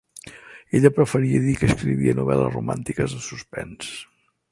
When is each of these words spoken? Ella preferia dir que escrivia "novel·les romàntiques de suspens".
Ella 0.77 0.91
preferia 0.99 1.41
dir 1.43 1.53
que 1.59 1.69
escrivia 1.73 2.15
"novel·les 2.21 2.49
romàntiques 2.55 3.15
de 3.19 3.23
suspens". 3.27 3.93